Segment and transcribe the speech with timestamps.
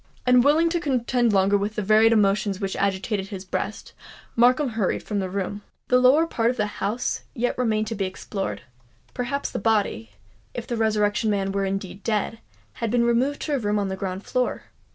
[0.25, 3.93] Unwilling to contend longer with the varied emotions which agitated his breast,
[4.35, 5.61] Markham hurried from the room.
[5.89, 11.29] The lower part of the house yet remained to be explored:—perhaps the body—if the Resurrection
[11.29, 14.63] Man were indeed dead—had been removed to a room on the ground floor?